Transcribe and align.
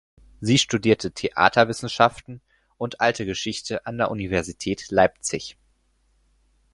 Sie 0.39 0.57
studierte 0.57 1.11
Theaterwissenschaften 1.11 2.41
und 2.79 3.01
Alte 3.01 3.23
Geschichte 3.23 3.85
an 3.85 3.99
der 3.99 4.09
Universität 4.09 4.89
Leipzig. 4.89 5.57